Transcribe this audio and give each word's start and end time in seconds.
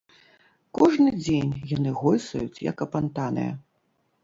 Кожны 0.77 1.11
дзень 1.25 1.51
яны 1.77 1.93
гойсаюць 2.01 2.61
як 2.71 2.77
апантаныя. 2.89 3.51